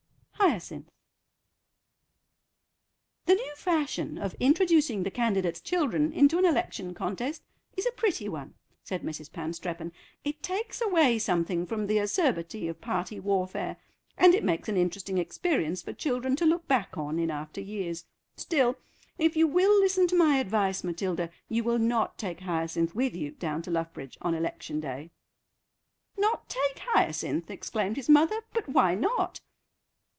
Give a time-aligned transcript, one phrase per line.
[0.43, 0.89] HYACINTH
[3.25, 7.43] "The new fashion of introducing the candidate's children into an election contest
[7.77, 9.31] is a pretty one," said Mrs.
[9.31, 9.93] Panstreppon;
[10.25, 13.77] "it takes away something from the acerbity of party warfare,
[14.17, 18.03] and it makes an interesting experience for children to look back on in after years.
[18.35, 18.77] Still,
[19.19, 23.29] if you will listen to my advice, Matilda, you will not take Hyacinth with you
[23.31, 25.11] down to Luffbridge on election day."
[26.17, 29.39] "Not take Hyacinth!" exclaimed his mother; "but why not?